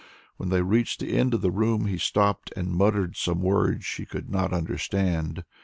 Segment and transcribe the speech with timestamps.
[0.37, 4.07] When they reached the end of the room he stopped, and muttered some words she
[4.07, 5.43] could not understand.